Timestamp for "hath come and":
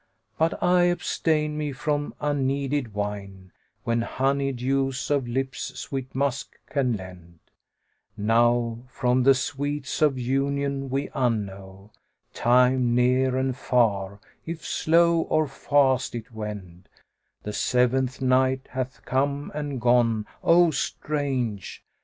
18.71-19.79